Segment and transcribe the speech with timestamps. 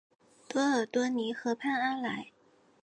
[0.47, 2.31] 多尔多尼河畔阿莱。